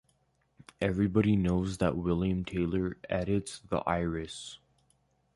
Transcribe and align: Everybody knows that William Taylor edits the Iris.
Everybody 0.81 1.35
knows 1.35 1.77
that 1.77 1.95
William 1.95 2.43
Taylor 2.43 2.97
edits 3.07 3.59
the 3.59 3.81
Iris. 3.87 4.57